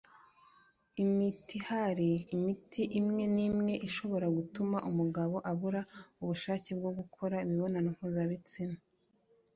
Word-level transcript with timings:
ImitiHari 1.03 2.11
imiti 2.35 2.81
imwe 2.99 3.23
n’imwe 3.35 3.73
ishobora 3.87 4.27
gutuma 4.37 4.77
umugabo 4.89 5.35
abura 5.51 5.81
ubushake 6.21 6.69
bwo 6.79 6.91
gukora 6.99 7.35
imibonano 7.45 7.89
mpuzabitsina 7.95 8.77